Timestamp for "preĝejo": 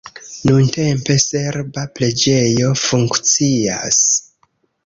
1.99-2.73